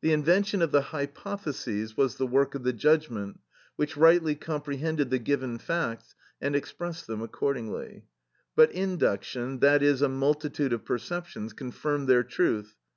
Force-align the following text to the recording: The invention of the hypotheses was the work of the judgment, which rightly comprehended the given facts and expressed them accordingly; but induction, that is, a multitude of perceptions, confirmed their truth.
The 0.00 0.12
invention 0.12 0.62
of 0.62 0.72
the 0.72 0.80
hypotheses 0.80 1.96
was 1.96 2.16
the 2.16 2.26
work 2.26 2.56
of 2.56 2.64
the 2.64 2.72
judgment, 2.72 3.38
which 3.76 3.96
rightly 3.96 4.34
comprehended 4.34 5.10
the 5.10 5.20
given 5.20 5.58
facts 5.58 6.16
and 6.40 6.56
expressed 6.56 7.06
them 7.06 7.22
accordingly; 7.22 8.04
but 8.56 8.72
induction, 8.72 9.60
that 9.60 9.80
is, 9.80 10.02
a 10.02 10.08
multitude 10.08 10.72
of 10.72 10.84
perceptions, 10.84 11.52
confirmed 11.52 12.08
their 12.08 12.24
truth. 12.24 12.74